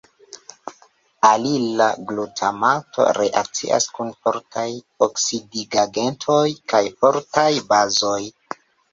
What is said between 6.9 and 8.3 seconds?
fortaj bazoj.